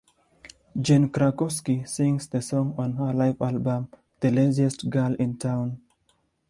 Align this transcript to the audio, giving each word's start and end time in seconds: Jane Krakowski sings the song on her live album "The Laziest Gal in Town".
Jane 0.81 1.09
Krakowski 1.11 1.85
sings 1.87 2.25
the 2.27 2.41
song 2.41 2.73
on 2.79 2.93
her 2.93 3.13
live 3.13 3.39
album 3.39 3.87
"The 4.19 4.31
Laziest 4.31 4.89
Gal 4.89 5.13
in 5.13 5.37
Town". 5.37 5.79